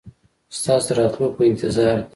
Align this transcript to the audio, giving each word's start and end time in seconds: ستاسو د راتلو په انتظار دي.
ستاسو 0.57 0.87
د 0.95 0.97
راتلو 0.97 1.27
په 1.35 1.41
انتظار 1.49 1.93
دي. 1.99 2.03